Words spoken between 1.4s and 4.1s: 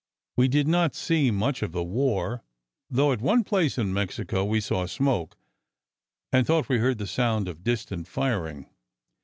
of the war, though at one place in